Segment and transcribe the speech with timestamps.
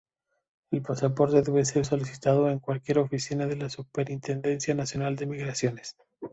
[0.71, 5.95] El pasaporte debe ser solicitado en cualquier oficina de la Superintendencia Nacional de Migraciones.